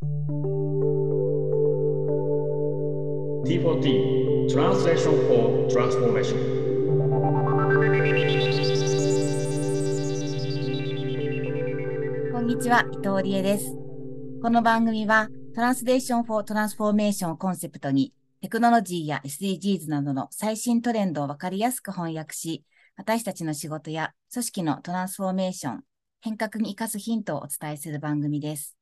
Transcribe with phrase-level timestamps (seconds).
[0.00, 0.06] T4T
[4.48, 6.38] Translation for Transformation
[12.30, 13.74] こんにちは、伊藤理恵です。
[14.40, 22.64] この番組は、 Translation for Transformation をコンセプトに、テクノロジーや SDGs などの最新トレンドをわかりやすく翻訳し、
[22.96, 25.82] 私たちの仕事や組織のトランスフォーメーション、
[26.20, 28.77] 変革に生かすヒントをお伝えする番組です。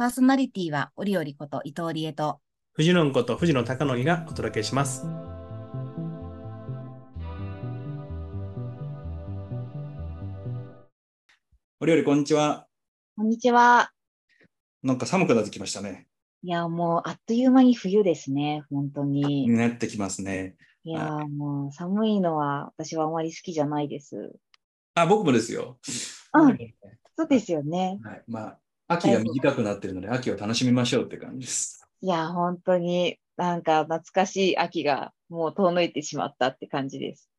[0.00, 2.40] パーソナリティは、折々こと伊藤理恵と、
[2.72, 5.04] 藤野こと藤野貴則がお届けします。
[11.80, 12.66] お料理こんにちは。
[13.14, 13.90] こんにちは。
[14.82, 16.06] なんか寒くなってきましたね。
[16.44, 19.50] いや、もうあっという間に冬ですね、本当に。
[19.50, 20.56] なってきますね。
[20.82, 24.32] いや、もう寒いのは私はあまり好きじゃないです。
[24.94, 25.78] あ、僕もですよ。
[26.32, 26.58] うん
[27.18, 28.00] そうですよね。
[28.02, 28.58] はい、まあ、
[28.92, 31.88] 秋が短くなってるので、秋を楽しみましょうって感じです。
[32.00, 37.30] いや、本当になんか懐かしい秋がもう遠のいてしまったって感じです。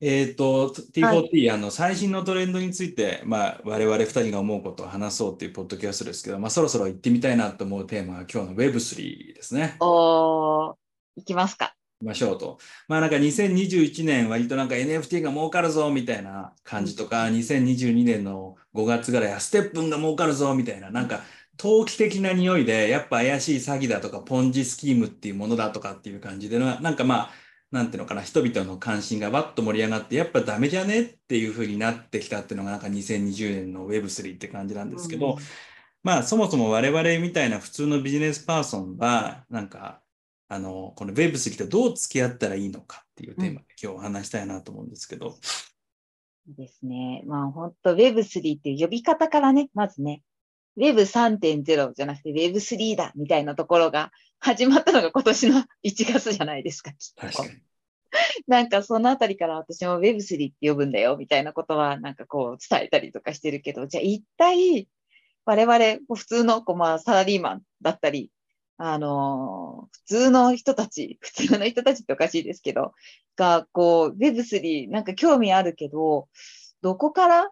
[0.00, 9.76] えっ、と、T4T、あの、最新のトレンドについて、まあ、我々二人が思うことを話そうっていうポッドキャストですけど、まあ、そろそろ行ってみたいなと思うテーマは今日の Web3 ですね。
[9.80, 10.74] おー、
[11.16, 11.74] 行きますか。
[12.04, 12.58] ましょうと。
[12.88, 21.22] まあなんか2021年割となんか NFT が儲かるぞみたいな感じとか、2022年の5月ぐらいはステップンが儲かるぞみたいな、なんか
[21.56, 27.30] 投機的な匂いで、やっぱ怪しい詐欺だとか、ポンジスキームっていうものだとかっていう感じでな、なんかまあ、
[27.70, 35.38] なんていうのかな、人々の関心がわっと盛り上がって、やっぱダメじゃねっていう風になってきたっていうのがなんか2020年の Web3 って感じなんですけど、うん
[36.04, 40.02] まあそもそも我々みたいな普通のビジネスパーソンは、なんか、
[40.48, 45.36] あの、この Web3 とどう付き合ったらいいのかっていうテーマで今日お話したいなと思うんですけど、
[46.46, 47.22] ですね。
[47.26, 50.22] まあ本当 Web3 っていう呼び方からね、まずね、
[50.76, 57.26] Web3.0 じゃなくて Web3 だみたいなところが始まったのが今年の1月じゃないですか、きっと。
[57.26, 57.60] 確かに。
[58.46, 64.88] なんかそのあたりから私も Web3 って呼ぶんだよみたいなことはなんかこう伝えたりとかしてるけど、じゃあ一体
[65.46, 68.30] 我々普通のこうまあサラリーマンだったり、
[68.76, 72.92] あの普通の人たち、 普通の人たちっておかしいですけど、
[73.36, 76.28] がこう Web3 なんか興味あるけど、
[76.82, 77.50] どこから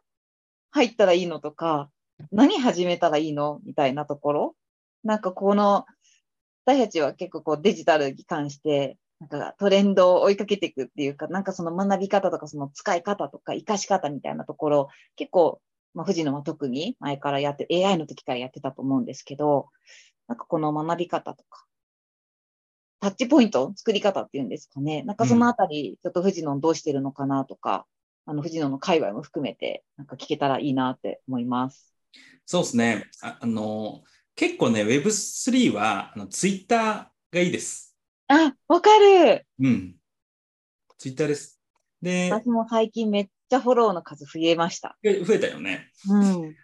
[0.71, 1.91] 入ったらいいのとか、
[2.31, 4.57] 何始めたらいいのみたいなところ？
[5.05, 5.85] なんかこの、
[6.65, 15.61] 私たちは結構こうデジタルに関して、なんかトレンドを追いかけていくっていうか、なんかその学び方とかその使い方とか活かし方みたいなところ、結構、
[15.95, 19.69] まあ、藤野は特に前からやって、AI の時からやってたと思うんですけど、
[20.33, 21.67] なんかこの学び方とか、
[23.01, 25.03] タッチポイント、作り方っていうんですかね。
[25.03, 27.85] なんかそのあたり、ちょっと藤野どうしてるのかなとか、
[28.25, 31.95] あの藤野の界隈も含めて、なんか聞けたらいいなって思います。
[32.47, 33.11] そうですね。
[33.21, 34.05] ああの、
[34.37, 37.95] 結構ね、Web3 はあの Twitter がいいです。
[38.29, 39.97] あ、わかるうん。
[40.97, 41.61] Twitter です。
[42.01, 44.97] で、私も最近めっちゃフォローの数増えました。
[45.05, 45.91] 増えたよね。
[46.09, 46.55] うん。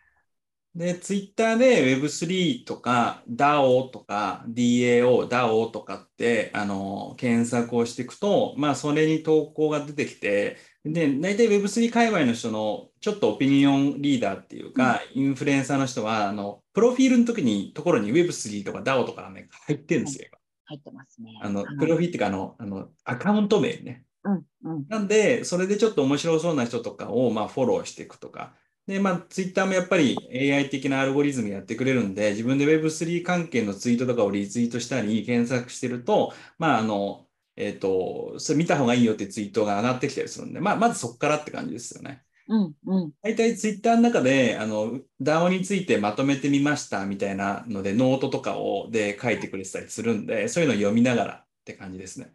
[0.79, 20.29] で、ツイッターで Web3 とか DAO とか DAO、DAO とかって、あの、検索をしていくと、まあ、それに投稿が出てきて、で、大体 Web3 界隈の人のちょっとオピニオンリーダーっていうか、インフルエンサーの人は、あの、プロフィールの時に、ところに Web3 とか DAO とかがね、入ってるんですよ。
[20.67, 21.41] 入ってますね。
[21.43, 24.05] あの、はいプロフィールっていうか、あの、あの、アカウント名ね。
[24.23, 24.87] うん、うん。
[24.89, 28.55] なんで、それでちょっと面白そうな人とかを、まあ、フォローしていくとか。
[28.89, 42.25] で、まあ、ツイッターもやっぱり AI 的なアルゴリズムやってくれるんで、自分で Web3 関係のツイートとかをリツイートしたり、検索してると、まあ、あの、えっと、それ見た方がいいよってツイートが上がってきたりするんで、まあ、まずそこからって感じですよね。
[42.49, 43.13] うん、うん。
[43.23, 52.33] 大体ツイッターの中で、あの、DAO についてまとめてみましたみたいなので、ノートとかをで書いてくれてたりするんで、そういうのを読みながらって感じですね。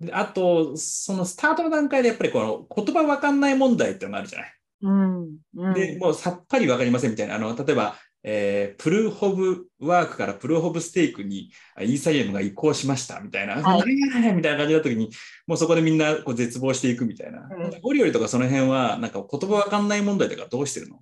[0.00, 4.59] で、あと、そのスタートの段階でやっぱりこの言葉わかんない問題っていうのがあるじゃない。
[4.82, 5.74] うん、うん。
[5.74, 7.34] で、もうさっぱりわかりませんみたいな。
[7.34, 15.10] あの、例えば、えープルーフ・オブ・ワークからプルーフ・オブ・ステークにあイーサリアムが移行しましたみたいな、はい何やねんみたいな感じだった時に、
[15.46, 17.48] もうそこでみんなこう絶望していくみたいな。
[17.50, 20.98] うんゴリゴリとかその辺は、なんか言葉わかんない問題とかどうしてるの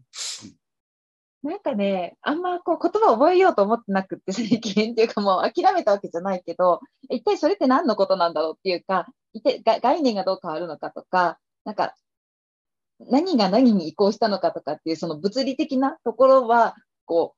[1.43, 11.95] なんかね、あんまこう言葉を覚えようと思ってなくって最近っていうかもう諦めたわけじゃないけど、一体それって何のことなんだろうっていうか、一体が概念がどう変わるのかとか、なんか
[13.01, 16.75] 何が何に移行したのかとかっていうその物理的なところは、
[17.05, 17.35] こ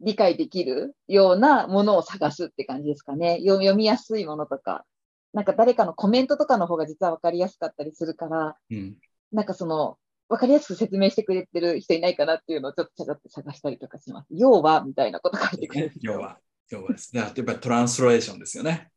[0.00, 3.38] う、理解できるようなものを探すって感じですかね。
[3.40, 4.84] 読読みやすいものとか、
[5.32, 8.96] なんか誰かのコメントとかの方が実は分かりやすかったりするから、うん。
[9.32, 14.28] なんかその、わかりやすく説明してくれてる人いないかなっていうのをちょっとちゃちゃって探したりとかします。
[14.30, 15.92] 要はみたいなこと書いてくれる。
[16.00, 16.38] 要は、
[16.70, 17.12] 要はです。
[17.12, 18.90] だからやっぱりトランスレーションですよね。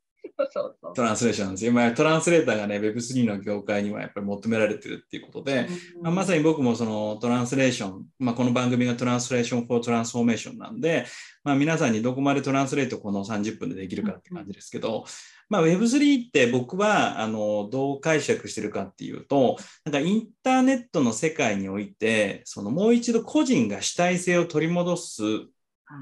[0.50, 1.72] そうそうトランスレーションなんですよ。
[1.72, 5.68] 今、トランスレーターがね、Web3 の業界にはやっぱり求められてるっていうことで、
[6.02, 11.06] まあ、まさに僕もそのトランスレーション、まあ、この番組がトランスレーション for Transformation なんで、
[11.44, 15.06] まあ、皆さんにどこまでトランスレートこの30分でできるかって感じですけど、
[15.50, 25.38] まあ、Web3 って僕はあのどう解釈してるかっていうと、なんかインターネットの世界において、そのもう一度個人が主体性を取り戻すは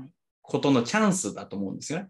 [0.06, 0.10] い
[0.50, 2.10] ことのチャンスだと思うんですよね。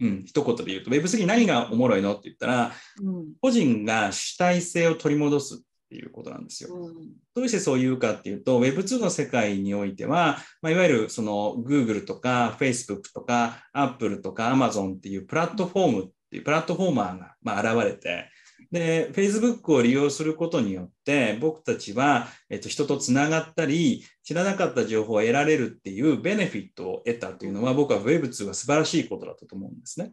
[0.00, 2.72] うん、一言で言うと、Web3 何がおもろいのって言ったら、
[3.02, 3.26] うん。
[3.40, 5.58] 個人が主体性を取り戻すっ
[5.88, 6.74] ていうことなんですよ。
[6.74, 6.94] うん。
[7.34, 18.28] どうしてそう言うかっていうと、Web2 の世界においては、まあ、いわゆるその Google とか Facebook とか Apple とか Amazon っていうプラットフォームっていうプラットフォーマーがまあ現れて、
[18.70, 30.12] で、Facebook を利用することによって、僕たちは、えっと、人とつながったり、知らなかった情報を得られるっていうベネフィットを得たというのは、僕は Web2 は素晴らしいことだったと思うんですね。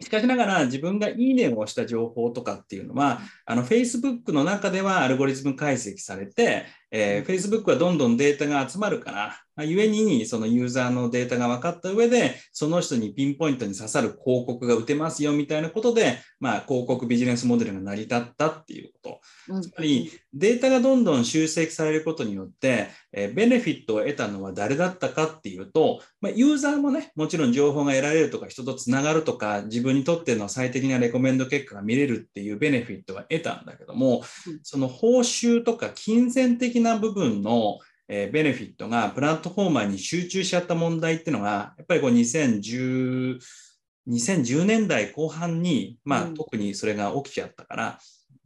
[0.00, 19.20] しかしながら自分がいいねをした情報とかっていうのは、あの Facebook の中ではアルゴリズム解析されて、えー Facebook はどんどんデータが集まるから、故にそのユーザーのデータが分かった上で、その人にピンポイントに刺さる広告が打てますよみたいなことで、まあ、広告ビジネスモデルが成り立ったっていうこと。
[19.54, 43.38] うんつまりデータがどんどん集積されることによって、えーベネフィットを得たのは誰だったかっていうと、まあ、ユーザーもね、もちろん情報が得られるとか、人とつながるとか、自分にとっての最適なレコメンド結果が見れるっていうベネフィットは得たんだけどもうん、その報酬とか金銭的な部分のえーベネフィットがプラットフォーマーに集中しちゃった問題っていうのが、やっぱりこう2010
[44.08, 47.98] 2010年代後半に、まあ、うん特にそれが起きちゃったから、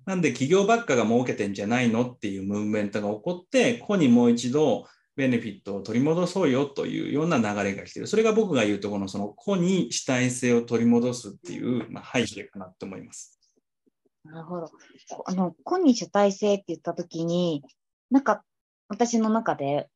[0.07, 4.87] なんで企業ばっかが儲けてんじゃないのっていうムーブメントが起こって、ここにもう一度
[5.17, 8.07] ベネフィットを取り戻そうよというような流れが来てる。
[8.07, 13.39] それが僕が言うところのその個に主体性を取り戻すっていう、まあ、背景かなと思います。
[14.25, 14.71] なるほど。
[15.27, 17.63] あの、個に主体性って言ったときに、
[18.11, 18.43] なんか、
[18.91, 19.89] 私の中で、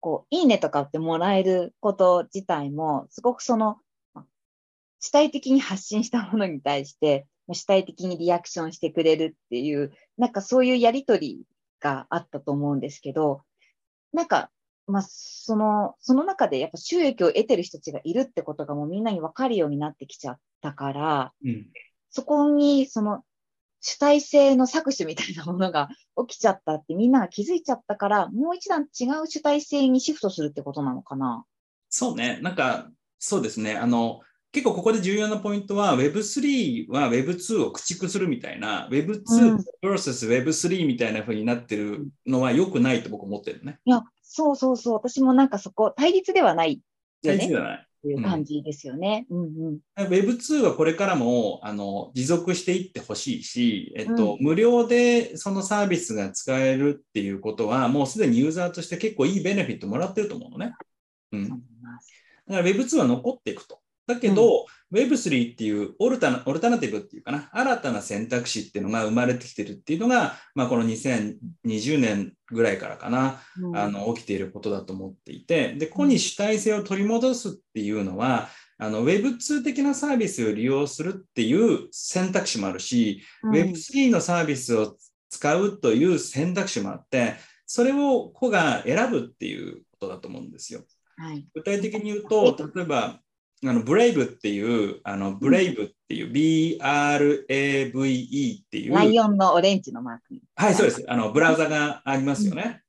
[0.00, 3.78] こう、いいねとかってもらえること自体も、すごくその、
[4.12, 4.26] ま
[5.00, 11.44] 主体的に発信したものに対して、主体的にリアクションしてくれるっていう、なんかそういうやりとり
[11.80, 13.40] があったと思うんですけど、
[14.12, 14.50] なんか、
[14.86, 21.66] まあ、その、その中でやっぱ収益を得てる人たちがいるってことがもうみんなに分かるようになってきちゃったから、うん。
[22.10, 23.24] そこに、その、
[23.86, 25.90] 主体性の搾取みたいなものが
[26.26, 31.44] 起きちゃったってみんなが気づいちゃったから、もう一段違う主体性にシフトするってことなのかな？
[31.90, 32.38] そうね。
[32.40, 32.88] なんか、
[33.18, 33.76] そうですね。
[33.76, 34.20] あの、
[34.52, 39.20] 結構ここで重要なポイントは Web3 は Web2 を駆逐するみたいな Web2
[39.82, 43.80] うん vs Web3 みたいな風になってるのは良くないと僕思ってるね。
[43.84, 44.94] いや、そうそうそう。
[44.94, 46.80] 私もなんかそこ、対立ではない
[47.22, 47.36] よね。
[47.36, 47.86] 大事じゃない。
[48.04, 49.26] っていう感じですよね。
[49.30, 49.78] うんうん。
[49.96, 60.74] Web2 はこれからもあの持続していってほしいし、えっと無料でそのサービスが使えるっていうことは、もうすでにユーザーとして結構いいベネフィットもらってると思うのね。
[61.32, 61.48] うん。
[61.48, 61.62] だか
[62.46, 63.80] ら Web2 は残っていくと。
[64.06, 73.76] だけど、Web3 っていうオルタナオルタナティブっていうかな、新たな選択肢っていうのが生まれてきてるっていうのが、まあ、この2020年ぐらいからかな、うん。
[73.76, 83.52] あの起きていることだと思っていて、で、ここに主体性を取り戻すっていうのは、あの Web2 的なサービスを利用するっていう選択肢もあるし、うん。
[83.52, 84.96] Web3 のサービスを
[85.30, 87.34] 使うという選択肢もあって、
[87.66, 90.82] それを子が選ぶっていうことだと思うんですよ。
[91.16, 91.46] はい。
[91.54, 93.20] 具体的に言うと、例えば、
[93.66, 96.78] あのブレイブっていう、あのブレイブっていう、BRAVE
[98.60, 100.42] っていう、ライオンのオレンジのマークに。
[100.54, 101.04] はい、そうです。
[101.08, 102.82] あのブラウザがありますよね。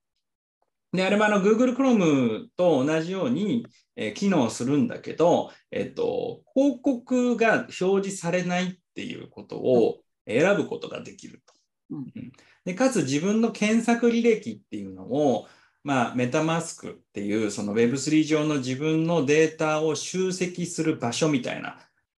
[0.92, 3.66] で、あれもあの Google Chrome と同じように、
[3.96, 7.74] えー機能するんだけど、えっと、広告が表
[8.10, 11.54] 示されないっていうことを選ぶことができると。
[11.92, 12.32] うんうん
[12.66, 15.48] でかつ自分の検索履歴っていうのを、
[15.86, 21.78] まあ、メタマスクっていうその Web3 上の自分のデータを集積する場所みたいな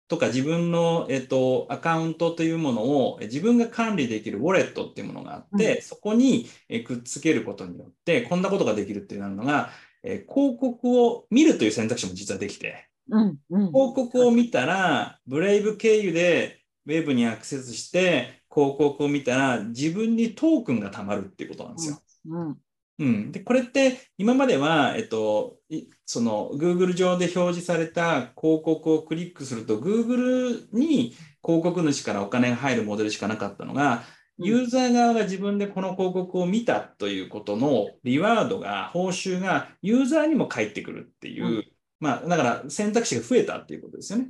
[0.08, 9.72] とか自分の、えっと、アカウントというものをえ自分が管理できるウォレットっていうものがあって、そこにえくっつけることによってこんなことができるっていうのが、
[10.04, 13.68] え広告を見るという選択肢も実はできてうんうん。
[13.72, 22.00] 広告を見たらブレイブ経由でウェブにアクセスして広告を見たら自分にトークンが貯まるっていうことなんですよ。
[22.28, 22.58] うん。
[22.98, 31.14] うん、でこれって今までは、えっと、いその Google 上で表示された広告をクリックすると Google に
[31.46, 34.04] 広告主からお金が入るモデルしかなかったのが、
[34.38, 41.66] ユーザー側が自分でこの広告を見たということのリワードが、報酬がユーザーにも返ってくるっていう、うん。
[42.00, 44.28] まあ、だから選択肢が増えたっていうことですよね。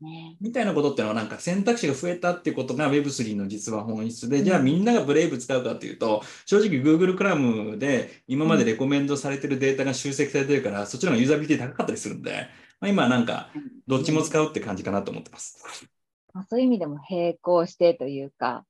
[0.00, 0.36] ね。
[0.40, 12.48] みたいなことっていうのはなんか選択肢が増えたっていうことが Web3 の実は本質で、うんじゃあみんながブレイブ使うかっていうと、正直 Google クラムで今までレコメンドされてるデータが集積されてるから、そっちの方がユーザビリティ高かったりするんで、
[12.80, 13.50] まあ、今はなんか
[13.86, 15.88] どっちも使うって感じかなと思ってます。
[16.32, 18.64] まあ、そういう意味でも並行してというか、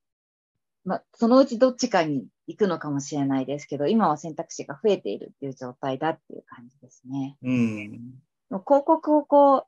[0.85, 7.37] まあ、そのうちどっちかに行くのかもしれないですけど、今は選択肢が増えているっていう状態だっていう感じですね。
[7.43, 8.21] うん。
[8.49, 9.65] 広告をこう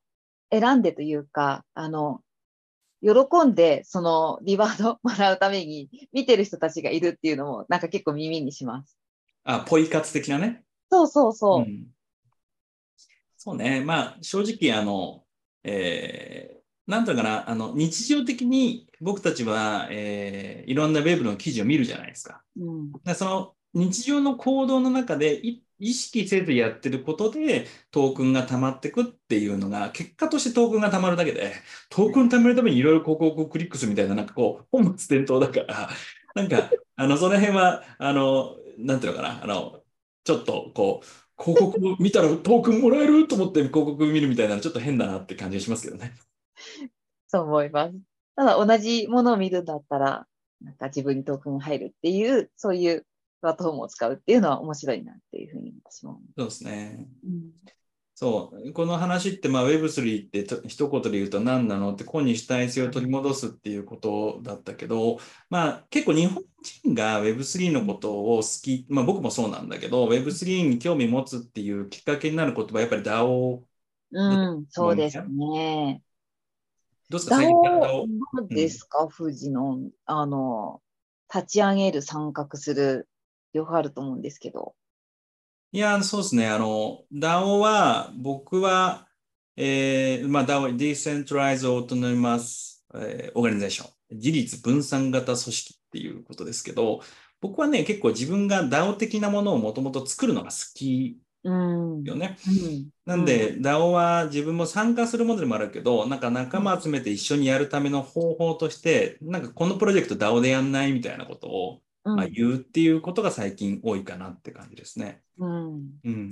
[0.52, 2.22] 選んでというか、あの、
[3.02, 8.98] 喜んでそのリワード もらうために見てる人たちがいるっていうのもなんか結構耳にします。
[9.44, 10.64] あ、ポイ活的なね？
[10.92, 11.62] そうそうそう。
[11.62, 11.88] ん
[13.38, 13.82] そうね。
[13.82, 15.26] まあ、正直、あの、
[15.64, 22.44] えーなんとかな、あの、日常的に僕たちは、えーいろんなウェブの記事を見るじゃないですか。
[22.58, 31.54] うんでその日常の行動の中でい意識せずやってることでトークンが溜まってくっていうのが結果としてトークンが溜まるだけで
[31.90, 35.90] トークン溜めるためにいろいろ広告をクリックするみたいななんかこう本末転倒だから
[36.36, 39.82] なんかあのその辺はあのなんていうのかなあの
[40.24, 46.14] ちょっとこう広告を見たらトークンもらえると思って広告見るみたいなのちょっと変だなって感じがしますけどね。
[47.30, 47.94] そう思います。
[48.36, 50.28] ただ同じものを見るんだったら、
[50.62, 53.06] なんか自分にトークン入るっていう、そういう
[53.42, 57.08] プラットフォームを使うっていうのは面白いなっていうふうに私も思そうですね。
[57.24, 57.28] う。
[57.28, 57.52] うん
[58.20, 65.20] そう、この話って、まあ、Web3 ってと一言で言うと何なのって、個に主体性を取り戻すっていうことだったけど、
[65.50, 73.62] まあ、結構日本人が Web3 のことを好き、まあ僕もそうなんだけど、Web3 に興味持つっていうきっかけになる言葉はやっぱり DAO、
[74.12, 76.04] うん、そうですね。
[77.10, 77.80] どうですか、DAO 最近 DAO。
[77.90, 80.82] どうですか、富士の、あの、
[81.34, 83.08] 立ち上げる、参画する、
[83.54, 84.76] 両方あると思うんですけど。
[85.72, 86.48] いや、そうですね。
[86.48, 89.08] あの、DAO は、僕は、
[89.56, 97.02] えー、まあ、DAO、Decentralized Autonomous、えー Organization、自立分散型組織っていうことですけど、
[97.42, 102.04] 僕はね、結構自分が DAO 的なものをもともと作るのが好きうん。
[102.04, 102.38] よね。
[102.48, 115.22] うんなんで、DAO は自分も参加するものでもあるけど、なんか仲間集めて一緒にやるための方法として、なんかこのプロジェクト DAO でやんないみたいなことを、うんまあ、言うっていうことが最近多いかなって感じですね。
[115.38, 116.32] うんうん。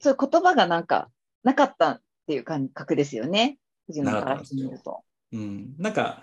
[0.00, 1.10] そういう言葉がなんか、
[1.42, 3.58] なかったっていう感覚ですよね。
[3.86, 5.02] 藤野からしてみると。
[5.32, 6.22] うん、なんか、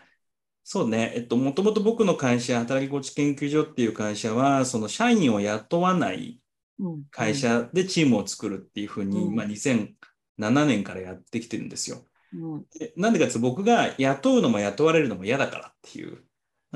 [0.63, 6.39] そうね、えっと、もともと僕の会社、働き心地研究所っていう会社は、その社員を雇わない
[6.79, 12.05] うん会社でチームを作るっていうふうに、うんまあ、2007年からやってきてるんですよ。
[12.33, 16.23] うんでなんでかって僕が雇うのも雇われるのも嫌だからっていう。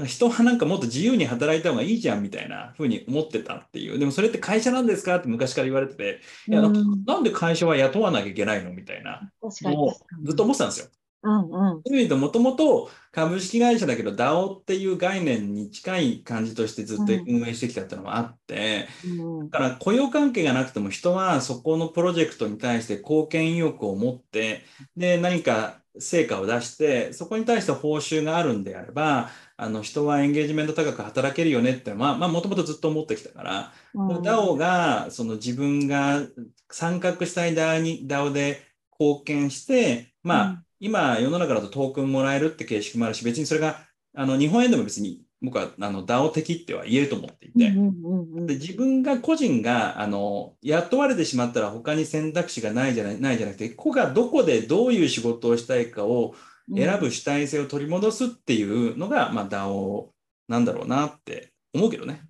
[0.06, 3.98] 人はなんかもっと自由に働いた方がいいじゃんみたいなふうに思ってたっていう。
[3.98, 10.26] でもそれって会社なんですかって昔から言われてて、いや、うんなんで会社は雇わなきゃいけないのみたいな確かにのを確かに。
[10.28, 10.88] ずっと思ってたんですよ。
[11.24, 12.08] うんうん。
[12.08, 24.64] でもともと株式会社だけど DAO っていう概念に近い感じとしてずっと運営してきたっていうのもあって、うんだから雇用関係がなくても人はそこのプロジェクトに対して貢献意欲を持って、
[24.96, 34.08] で、何か成果を出して、そこに対して報酬があるんであれば、あの人はエンゲージメント高く働けるよねってのは、まあ、もともとずっと思ってきたから、うん。
[34.20, 36.22] DAO がその自分が
[36.70, 38.62] 参画したい DAO で
[39.00, 43.80] 貢献して、まあ、うん今世の中だとトークンもらえるって形式もあるし、別にそれが
[44.16, 56.34] あの日本円でも別に僕はあの DAO 的っては言えると思っていて、うんうんうんうんで自分が個人があの雇われてしまったら他に選択肢がないじゃないないじゃなくて、個がどこでどういう仕事をしたいかを
[56.74, 60.10] 選ぶ主体性を取り戻すっていうのが、まあ、DAO
[60.48, 62.24] なんだろうなって思うけどね。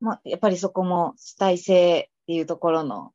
[0.00, 3.12] まあ、やっぱりそこも主体性っていうところの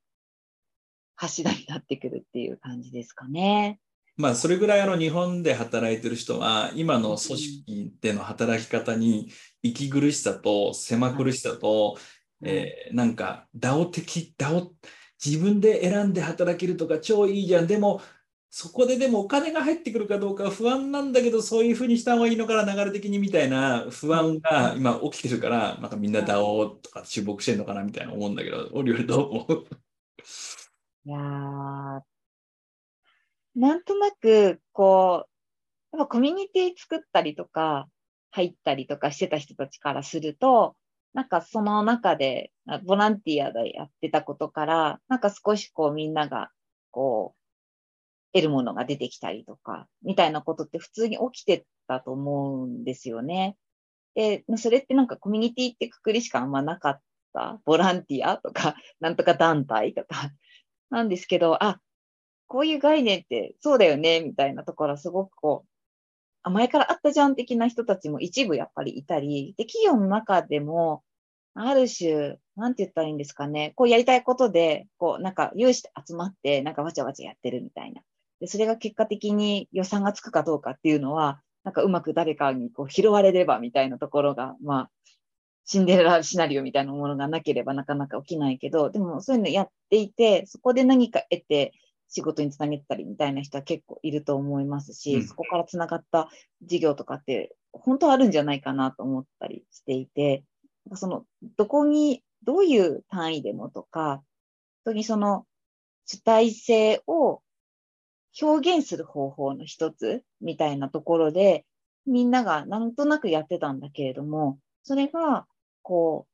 [1.15, 3.79] 柱になってくるっていう感じですかね。
[4.15, 9.29] まあ、それぐらいあの日本で働いてる人は、今の組織での働き方に
[9.63, 11.97] 息苦しさと狭苦しさと、
[12.43, 14.69] えーなんか DAO 的、DAO、
[15.23, 17.67] 自分で選んで働けるとか超いいじゃん。
[17.67, 18.01] でも、
[18.51, 29.65] そこででもお金が入ってくるかどうかは不安なんだけど、そういうふうにした方がいいのかな、流れ的にみたいな不安が今起きてるから、なんかみんな DAO とか注目してるのかなみたいな思うんだけど、オリオリどう思う？
[31.05, 32.12] いやー
[33.55, 35.27] なんとなく、こ
[35.93, 37.87] う、やっぱコミュニティ作ったりとか、
[38.31, 40.75] 入ったりとかしてた人たちからすると、
[41.13, 42.51] なんかその中で、
[42.85, 46.49] ボランティアでやってたことから、なんか少しこうみんなが、
[46.89, 47.39] こう、
[48.33, 53.55] 得るものが出てきたりとか、みたいなことって普通に起きてたと思うんですよね。
[54.15, 57.01] で、それってなんかコミュニティってくくりしかあんまなかっ
[57.33, 57.59] た。
[57.65, 60.31] ボランティアとか、なんとか団体とか。
[60.89, 61.79] なんですけど、あ、
[62.47, 65.65] こういう概念ってそうだよね、みたいなところすごくこ
[66.45, 71.03] う、前からあったじゃん的な人たちも一部やっぱりいたり、で、企業の中でも、
[71.55, 78.01] ある種、なんて言ったらいいんですかね、こうやりたいことで、こう、なんか有志で集まって、なんかわちゃわちゃやってるみたいな。
[78.39, 84.91] で、それが結果的に予算がつくかどうかっていうのは、なんかうまく誰かにこう拾われればみたいなところが、まあ、
[85.65, 91.73] シンデレラシナリオみたいなものがなければなかなか起きないけど、でもそういうのやっていて、そこで何か得て
[92.13, 95.27] 仕事につなげてたりみたいな人は結構いると思いますし、うん。
[95.27, 96.29] そこからつながった
[96.61, 100.43] 事業とかって本当はあるんじゃないかなと思ったりしていて、
[100.93, 101.25] その、
[101.57, 104.21] どこに、どういう単位でもとか、
[104.85, 105.45] 本当にその
[106.05, 107.41] 主体性を
[108.41, 111.65] 表現する方法の一つみたいなところで、
[112.05, 115.47] みんながなんとなくやってたんだけれども、それが、
[115.81, 116.27] こ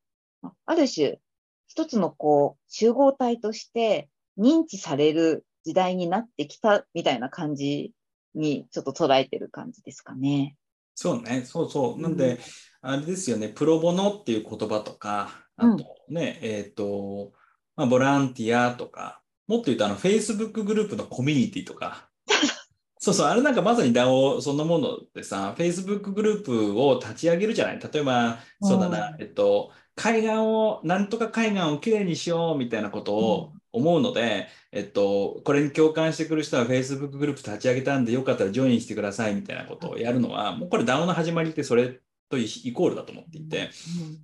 [0.44, 1.20] う、あある種、
[1.68, 7.94] 一つのこう、集合体として認知される時代になってきたみたいな感じ
[8.36, 10.56] にちょっと捉えてる感じですかね。
[10.96, 12.02] そうね、そうそう。
[12.02, 12.12] なん。
[12.12, 12.40] うんで、
[12.82, 17.34] あれですよね、プロボノっていう言葉とか、あとね、えっ、と、
[17.76, 22.10] まあ、ボランティアとか、もっと言うと、あの、Facebook グループのコミュニティとか、
[23.00, 27.80] そうそう、あれなんかまさに DAO そのものでさ、Facebook グループを立ち上げるじゃない？
[27.80, 42.00] 例えば、そうだな、えっと、海岸を、なんとか海岸をきれいにしようみたいなことを思うので、えっと、これに共感してくる人は Facebook グループ立ち上げたんで、よかったらジョインしてくださいみたいなことをやるのは、もうこれ DAO の始まりってそれ
[42.30, 43.70] とイコールだと思っていて、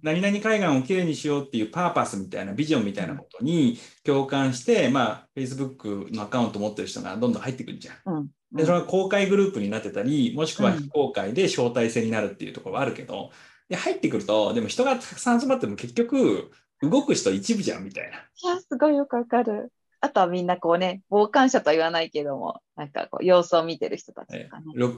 [0.03, 8.13] 何々海岸をきれいにしようっていうパーパスみたいなビジョンみたいなことに共感して、まあ、Facebook のアカウント持ってる人がどんどん入ってくるじゃん。
[8.17, 8.27] うん。
[8.51, 13.31] で、それは公開グループになってたり、もしくはうん非公開で招待制になるっていうところはあるけど、
[13.69, 16.51] で、入ってくると、でも人がたくさん集まっても結局、
[16.81, 18.17] 動く人一部じゃんみたいな。
[18.17, 19.71] いや、すごいよくわかる。
[20.01, 24.65] あとはみんなこうね、傍観者とは言わないけども、なんかこう様子を見てる人たちとかね。
[24.75, 24.93] ロ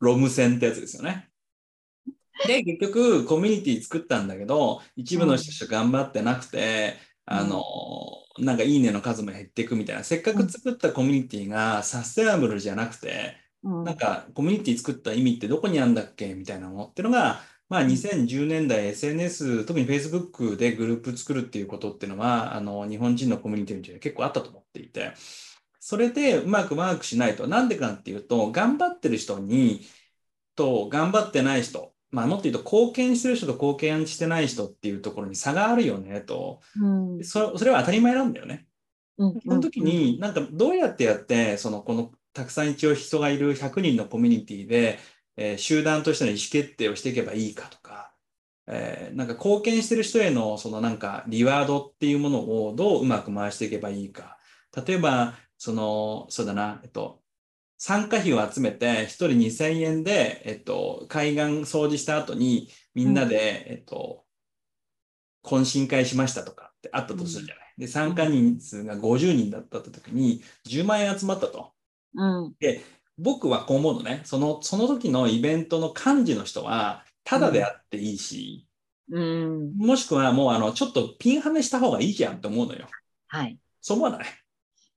[0.00, 1.28] ロム線ってやつですよね。
[2.46, 6.96] で、結局、コミュニティ作ったんだけど、一部の人しか頑張ってなくて、
[7.28, 7.62] うんあの、
[8.38, 17.40] なんかいいねの数も減っていくみたいな、せっかく作ったコミュニティがサステナブルじゃなくて、うんなんかコミュニティ作った意味ってどこにあるんだっけみたいなのってのが、
[17.72, 25.14] まあ2010年代 SNS、特に Facebook でグループ作るっていうことっていうのは、あの、日本人のコミュニティに結構あったと思っていて、
[25.80, 29.80] それでうまくマークしないと、なんでかっていうと、頑張ってる人に、
[30.54, 37.24] と頑張ってない人、まあもっと言うと貢献してる人と貢献してない人っていうところに差があるよねと、うん。
[37.24, 38.66] そそれは当たり前なんだよね。
[39.16, 39.40] うん。
[39.40, 44.98] その時に、なんかどうやってやって、そのこのたくさん一応人がいる100人のコミュニティで、
[45.36, 48.14] えー集団としての意思決定をしていけばいいかとか、
[48.66, 54.38] えーなんか貢献してる人へのそのなんかリワードっていうものをどううまく回していけばいいか。
[54.86, 57.22] 例えば、その、そうだな、えっと、
[57.78, 64.26] 参加費を集めて1人2000円で、えっと、海岸掃除した後にみんなで、えっと、
[65.44, 67.74] 懇親会しましたとかってあったとするじゃない。
[67.78, 71.72] で、参加人数が50人だった時に10万円集まったと。
[72.14, 72.54] うん
[73.22, 74.22] 僕はこう思うのね。
[74.24, 78.66] その、その時のイベントの幹事の人は、ただであっていいし、
[79.10, 82.86] うんもしくはもうあの、ちょっとピンハネした方がいいじゃんって思うのよ。
[83.28, 83.58] はい。
[83.80, 84.26] そう思わない？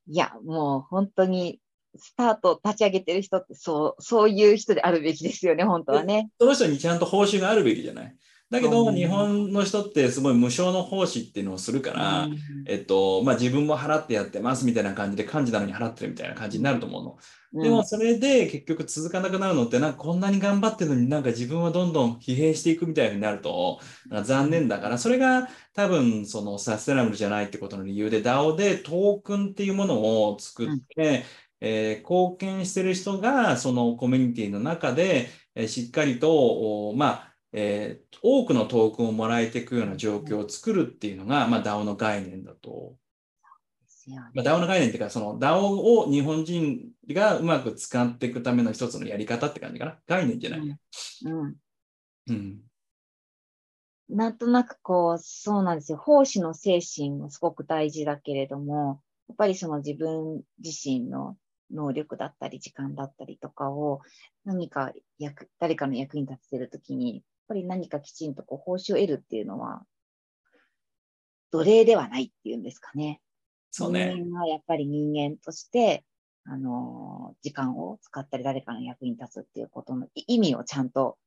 [0.08, 1.60] いや、もう本当に、
[1.98, 6.30] スタート立ち上げてる人って、そう、そういう人であるべきですよね、本当はね。
[6.40, 8.16] その人にちゃんと報酬があるべきじゃない？
[8.50, 8.96] だけど、うん。
[8.96, 12.38] 日本の人ってすごい無償の奉仕っていうのをするから、うん。
[12.68, 17.18] えっと、まあ、自分も払ってやってますみたいな感じで幹事なのに払ってるみたいな感じになると思うの。
[17.64, 23.80] でもそれで結局続かなくなるのってなんかこんなに頑張ってるのになんか自分はどんどん疲弊していくみたいになると
[24.24, 31.24] 残念だからそれが多分そのサステナブルじゃないってことの理由で DAO でトークンっていうものを作って、
[31.62, 42.96] えー貢献してる人がそのコミュニティの中で、えーしっかりとおまあえー多くのトークンをもらえていくような状況を作るっていうのが、まあ、DAO の概念だと
[44.08, 50.00] まあ、DAO の概念っていうか、その DAO を日本人がうまく使っていくための一つのやり方って感じかな。
[50.08, 50.60] 概念じゃない。
[50.60, 51.56] うん
[52.28, 52.60] うん。
[54.10, 55.98] なんとなくこう、そうなんですよ。
[55.98, 61.36] 奉仕の精神もすごく大事だけれども、やっぱりその自分自身の
[61.72, 64.02] 能力だったり時間だったりとかを
[64.44, 69.84] 何か役、誰かの役に立ててるときに、ぱり何かきちんとこう報酬を得るっていうのは、
[71.52, 73.22] 奴隷ではないっていうんですかね。
[73.72, 74.14] そうね。
[74.16, 76.04] 人間はやっぱり人間として、
[76.46, 81.18] あの、時間を使ったり誰かの役に立つっていうことの意味をちゃんと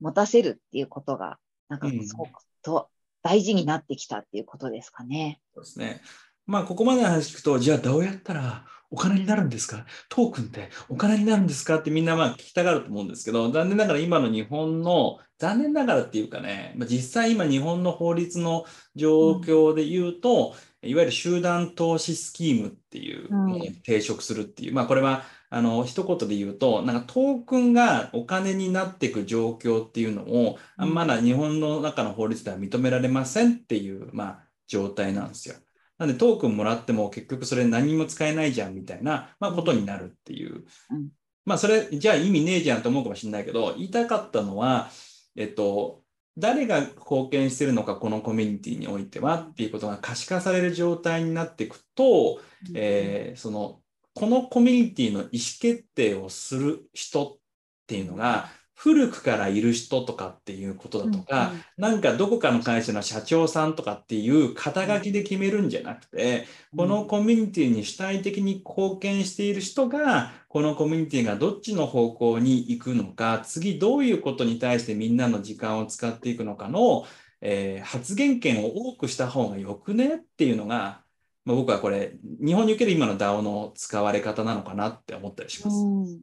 [0.00, 2.88] 持たせるっていうことが、なんかうんすごくと
[3.22, 5.40] 大事になってきたっていうことですかね。
[5.54, 6.00] そうですね。
[6.46, 9.84] まあ、ここまでの話聞くと、じゃあどうやったらお金になるんですか？
[10.08, 11.76] トークンってお金になるんですか？
[11.76, 18.64] ってみんなまあ聞きたがると思うんですけど、残念ながら今の日本の、残念ながらっていうかね、まあ、実際今日本の法律の
[18.96, 35.54] 状況で言うと、いわゆる集団投資スキームっていうものに抵触するっていう、まあこれはあの一言で言うと、なんかトークンがお金になっていく状況っていうのを、あまだ日本の中の法律では認められませんっていう、まあ、状態なんですよ。
[35.98, 40.64] なんでトークンもらっても結局それ何にも使えないじゃんみたいな、まあ、ことになるっていう。
[40.90, 41.08] うん
[41.44, 44.90] まあそれじゃあ意味ねえじゃんと思うかもしれないけど、言いたかったのは、
[45.38, 46.02] えっと、
[46.36, 52.40] 誰が貢献してるのか、このコミュニティにおいてはっていうことが可視化される状態になっていくと、
[52.74, 53.80] えーその、
[54.14, 55.28] このコミュニティの意思
[55.60, 57.38] 決定をする人っ
[57.86, 77.04] ていうのが、古くからいる人とかっていうことだとか、なんかどこかの会社の社長さんとかっていう肩書きで決めるんじゃなくて、このコミュニティに主体的に貢献している人が、このコミュニティがどっちの方向に行くのか、次どういうことに対してみんなの時間を使っていくのかの、
[77.40, 81.02] えー発言権を多くした方がよくねっていうのが、
[81.44, 85.76] まあ、僕はこれ、日本における今の DAO の使われ方なのかなって思ったりします。
[85.78, 86.20] うん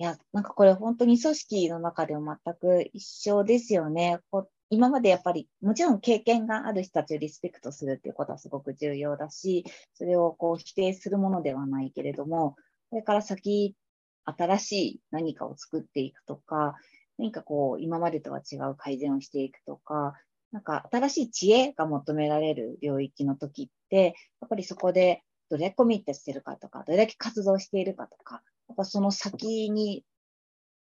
[0.00, 4.20] いや、なんかこれ本当に組織の中でも全く一緒ですよね。
[4.30, 12.56] こ今までやっぱり、もちろん経験がある人たちをリスペクトするっていうことはすごく重要だし、それをこう否定するものではないけれども、
[12.88, 13.76] これから先、
[14.24, 16.76] 新しい何かを作っていくとか、
[17.18, 20.14] 何かこう、今までとは違う改善をしていくとか、
[20.50, 30.04] なんか新しい知恵が求められる領域の時って、やっぱりそこでどれだけコミットしてるかとか、どれだけ活動しているかとか、やっぱその先に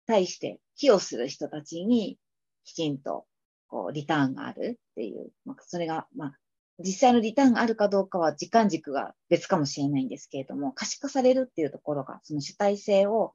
[0.08, 2.18] 対して寄与する人たちに
[2.64, 3.26] きちんと
[3.68, 6.36] こうリターンがあるっていう、まあ、それが、まあ、
[6.80, 13.34] 実際のリターンがあるかどうかは時間軸が別かもしれないんですけれども、可視化されるっていうところが、その主体性を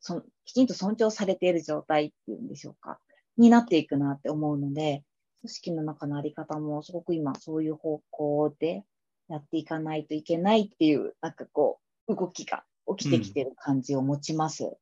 [0.00, 2.98] そきちんと尊重されている状態っていうんでしょうか、
[3.36, 5.04] になっていくなって思うので、
[5.42, 8.84] 組織の中のあり方もすごく今そういう方向で
[9.28, 11.78] やっていかないといけないっていう、なんかこ
[12.08, 12.64] う、動きが
[12.96, 14.76] 起きてきてる感じを持ちます。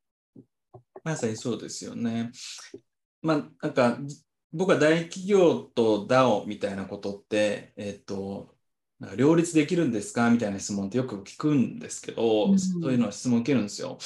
[1.04, 2.30] まさにそうですよね。
[3.22, 3.98] まあ、なんか、
[4.52, 8.54] 僕は大企業と DAO みたいなことって、えっと、
[9.00, 10.30] なんか両立できるんですか？
[10.30, 13.98] みたいな質問ってよく聞くんですけど、うんそういうのは質問受けるんですよ。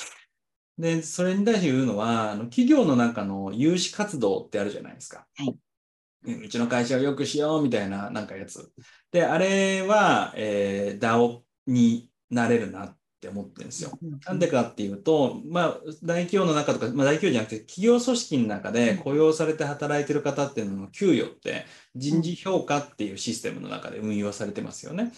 [0.78, 5.26] で、それに対して言うのは、あの企業の中の有志活動ってあるじゃないですか。
[5.36, 8.72] はいうんうちの会社を良くしようみたいななんかやつ。
[9.12, 13.98] で、あれは、えー DAO になれるなって思ってるんですよ。
[14.26, 25.12] なんでかっていうと、まあ、大企業の中とか、まあ、大企業じゃなくて、企業組織の中で雇用されて働いてる方っていうのの給与って、人事評価っていうシステムの中で運用されてますよね。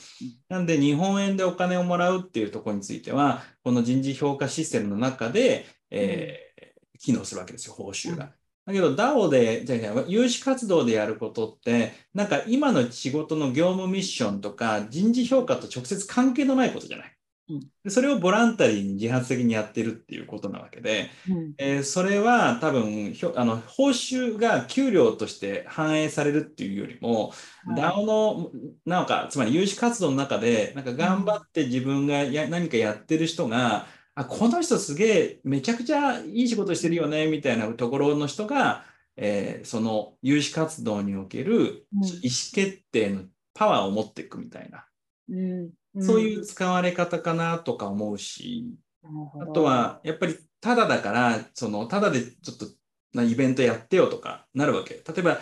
[0.48, 6.48] なんで、日本円でお金をもらうっていうところについては、この人事評価システムの中で、えー
[6.98, 8.34] 機能するわけですよ、報酬が。
[8.66, 17.17] だけど DAO で、じゃあ有志活動でやることって、なんか今の仕事の業務ミッションとか人事評価と直接関係のないことじゃない。
[17.48, 17.61] うん。
[17.84, 21.54] でそれをボランタリーに自発的にやってるっていうことなわけで、うん。
[21.58, 27.32] えーそれは多分ひょあの報酬が給料として反映されるっていうよりも、
[27.66, 28.50] DAO の
[28.84, 38.84] なんかつまり有志活動の中でなんか頑張って自分がや何かやってる人があこの人すげえめちゃくちゃいい仕事してるよねみたいなところの人が、
[39.16, 42.04] えーその有志活動におけるうん。
[42.04, 43.22] 意思決定の
[43.54, 44.87] パワーを持っていくみたいな、
[45.28, 48.66] うんそういう使われ方かなとか思うし、
[49.02, 52.66] なるほどあとは、やっぱり、ただだから、その、ただでちょっと
[53.14, 54.94] なイベントやってよとかなるわけ。
[54.94, 55.38] 例えば、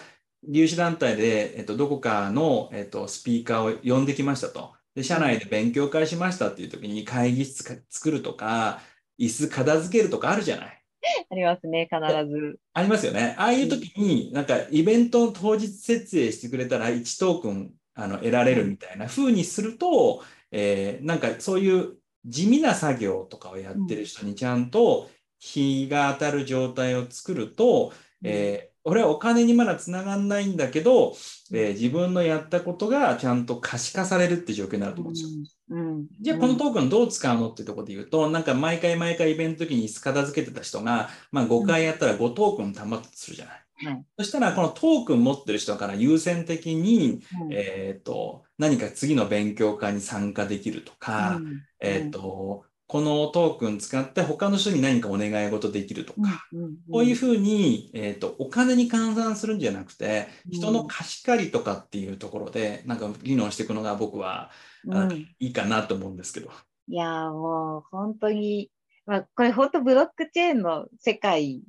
[0.48, 4.74] 有志団体で、えっと、どこかの、えっと、スピーカーを呼んできましたと。
[4.94, 8.80] で、社内で勉強会しましたっていう時に会議室か作るとか、
[9.18, 10.82] 椅子片付けるとかあるじゃない。
[11.30, 12.58] ありますね、必ず。
[12.72, 13.34] ありますよね。
[13.38, 31.12] ああいう時に、なんかイベントの当日設営してくれたら1トークンあの得られるみたいな風にすると、えーなんかそういう地味な作業とかをやってる人にちゃんと日が当たる状態を作ると、えー俺はお金にまだつながんないんだけど、
[31.52, 35.30] えー自分のやったことがちゃんと可視化されるって状況になると思うんですよ。
[35.70, 43.65] うんじゃあこのトークンどう使うのってところで言うと、なんか毎回毎回イベントの時に椅子片付けてた人が、まあ5回やったら5トークン貯まったとするじゃない。
[43.84, 44.04] はい。
[44.18, 51.62] そしたらこのトークン持ってる人から優先的に、うんえっと、何か次の勉強会に参加できるとか、うん。
[51.80, 56.46] えっと、このトークン使って他の人に何かお願い事できるとか、
[56.90, 64.50] こういうふうに、えっ、と、お金に換算するんじゃなくて、人の貸し借りとかっていうところで、なんか議論していくのが僕は、
[64.92, 65.12] あうん。
[65.40, 66.50] いいかなと思うんですけど。
[66.88, 68.70] いやーもう本当に、
[69.04, 71.62] まあ、これ本当ブロックチェーンの世界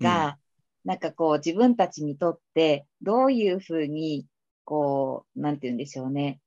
[0.00, 0.38] が、
[0.86, 4.24] なんかこう自分たちにとってどういうふうに、
[4.64, 6.40] こう、なんて言うんでしょうね。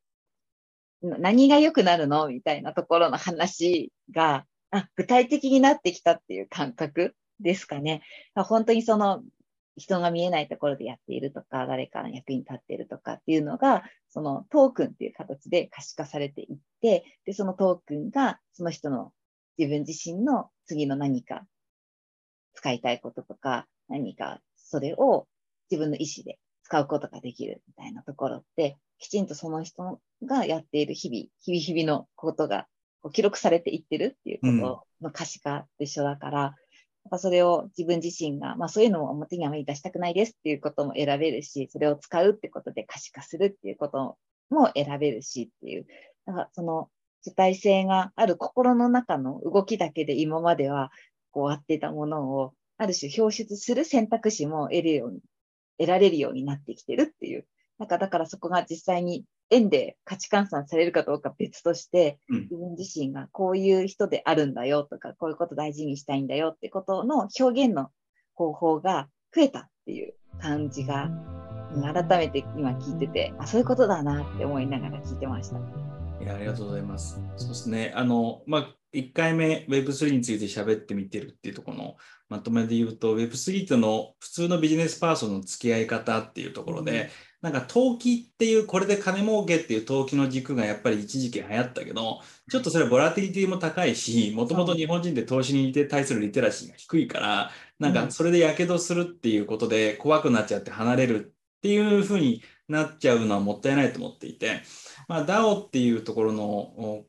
[1.02, 2.30] 何が良くなるの？
[2.30, 8.02] みたいなところの話が、あ、具体的になってきたっていう感覚ですかね。
[8.36, 9.22] 本当にその
[9.78, 19.12] 人が見えないところでやっているとか、誰かの役に立っているとかっていうのが、そのトークンっていう形で可視化されていって、で、そのトークンがその人の
[19.58, 21.44] 自分自身の次の何か
[22.54, 25.28] 使いたいこととか、何かそれを
[25.70, 32.68] 自分の意思で使うことができるみたいなところって、きちんとその人がやっている日々、日々日々のことが
[33.02, 36.54] こう記録されていってるっていうことの可視化と一緒だから、やっ
[37.12, 44.18] ぱそれを自分自身が、まあそういうのを表にあまり出したくないですっていうことも選べるし、それを使うってことで可視化するっていうこと
[44.50, 45.88] も選べるしっていう、
[46.26, 46.90] だからその
[47.22, 50.92] 主体性がある心の中の動きだけで今までは
[51.32, 55.20] こうあってたものをある種表出する選択肢も得るように、
[55.78, 57.46] 得られるようになってきてるっていう。
[57.78, 67.90] なんかだからそこが実際に円で価値換算されるかどうか別として、うん自分自身がこういう人であるんだよとか、こういうこと大事にしたいんだよってことの表現の
[68.34, 71.10] 方法が増えたっていう感じが、
[71.94, 75.99] 改めて今聞いてて、あ、そういうことだなって思いながら聞いてました。
[76.22, 77.20] いや、ありがとうございます。
[77.38, 77.94] そうですね。
[77.96, 81.96] あの、まあ、1回目 Web3 について喋ってみてるっていうところの
[82.28, 92.20] まとめで言うと Web3 との普通のビジネスパーソンの付き合い方っていうところで、なんか投機っていうこれで金儲けっていう投機の軸がやっぱり一時期流行ったけど
[92.52, 104.62] ちょっとそれはボラティリティも高いしもともと日本人で投資に対するリテラシーが低いからなんかそれでやけどするっていうことで怖くなっちゃって離れるっていうふうになっちゃうのはもったいないと思っていて、
[105.08, 107.04] まあ、DAO っていうところの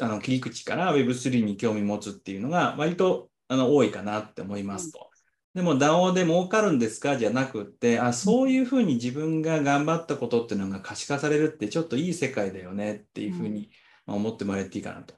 [0.00, 5.08] あの切り口から Web3 に興味持つっていうのが割とあの多いかなって思いますと。
[5.54, 7.16] でも DAO で儲かるんですか？
[7.16, 13.70] じゃなくって、あ、そういうふうに自分が頑張ったことっていうのが可視化されるってちょっといい世界だよねっていうふうに
[14.06, 15.14] まあ思ってもらえていいかなと。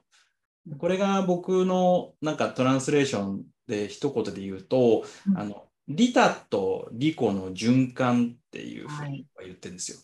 [0.77, 5.37] これが僕のなんかトランスレーションで一言で言うと、うん。
[5.37, 9.97] あの、利他と利己の循環っていうふうに言ってるんですよ。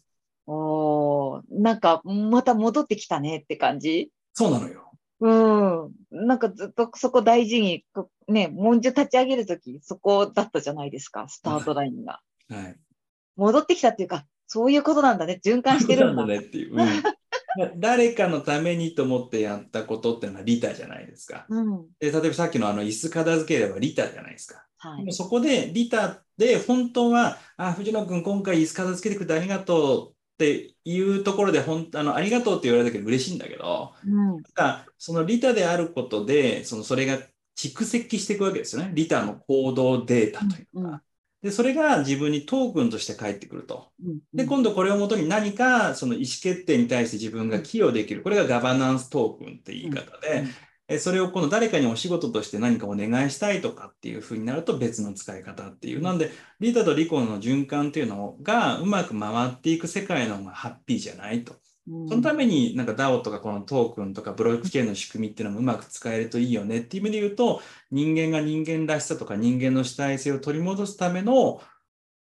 [0.47, 4.11] おー、なんかまた戻ってきたねって感じ？
[4.33, 4.91] そうなのよ。
[5.21, 5.91] うん。
[6.27, 12.21] なんかずっとそこ大事に、こね、文書立ち上げるとき、そこだったじゃないですか、スタートラインが。
[12.49, 12.75] はい。
[13.35, 16.75] 戻ってきたっていうか、そういうことなんだね、循環してるんだねっていう。
[16.75, 16.87] うん
[17.75, 21.45] 誰かのためにと思ってやったことっていうのは利他じゃないですか。
[21.49, 21.85] うん。
[21.99, 24.65] で例えばさっきのあの椅子片付ければ利他じゃないですか。
[24.81, 25.11] はいでも。
[25.13, 34.15] そこで利他で本当は、あ、藤野君今回椅子片付けてくれてありがとうっていうところで本あのありがとうって言われたけど嬉しいんだけど、うん。
[34.15, 37.19] なんかその利他であることで、そのそれが
[37.55, 38.91] 蓄積していくわけですよね。
[38.95, 40.89] 利他の行動データというのが。
[40.89, 41.01] うん
[41.41, 43.89] で、それが自分にトークンとして返ってくると。
[44.05, 48.21] うんで、今度これをもとに何かその意思決定に対して自分が寄与できる。
[48.21, 56.01] これがガバナンストークンって言い方で、えそれを今度誰かにお仕事として何かお願いしたいとかっていうふうになると別の使い方っていう。
[56.01, 61.53] なんで、リタとリコの循環っていうのがうまく回っていく世界の方がハッピーじゃないと。
[61.53, 61.61] うん
[62.07, 71.59] そのためになんか DAO とかこのトークンとかブロックチェーンの仕組みっていうのもうまく使えるといいよねっていう意味で言うと、人間が人間らしさとか人間の主体性を取り戻すための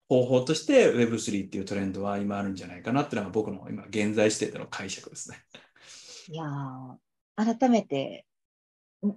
[0.08, 5.38] 方法として Web3 っていうトレンドは今あるんじゃないかなっていうのが僕の今現在時点での解釈ですね。
[6.28, 8.26] いやー改めて、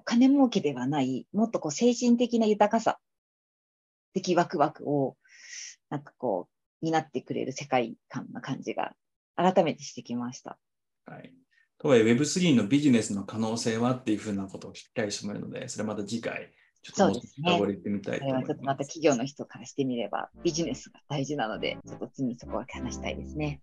[0.05, 2.99] 金儲けではない、もっとこう精神的な豊かさ、
[4.13, 5.17] 的ワクワクを、
[5.89, 6.47] なんかこ
[6.81, 8.93] う、担ってくれる世界観な感じが、
[9.35, 10.59] 改めてしてきました。
[11.05, 11.33] はい。
[11.79, 16.51] とはいえ Web3 のビジネスの可能性はっていうふうなことを聞きたい人もいるので、それまた次回、
[16.83, 18.87] ちょっと深掘りしてみたいことれ思いはちょっとまたます。
[18.89, 23.61] 企業の人からしてみれば、ビジネスが大事なので、ちょっと次そこは話したいですね。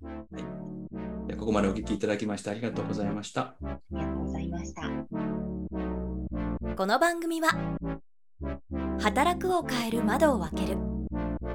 [1.28, 3.42] でここまでお聞きいただきましてありがとうございました。
[3.42, 3.56] あ
[3.90, 6.07] りがとうございました。
[6.76, 7.48] この番組は
[9.00, 10.78] 働くを変える窓を開ける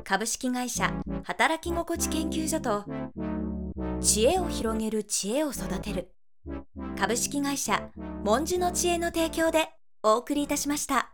[0.04, 2.86] 株式会社働き心地研究所と
[3.99, 6.13] 知恵を広げる知恵を育てる
[6.97, 7.89] 株式会社
[8.23, 9.69] 文殊の知恵の提供で
[10.04, 11.12] お送りいたしました。